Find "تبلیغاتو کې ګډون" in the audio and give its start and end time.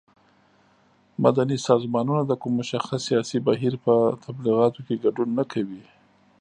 4.25-5.29